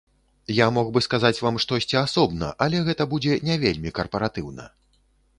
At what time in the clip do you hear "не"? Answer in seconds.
3.49-3.57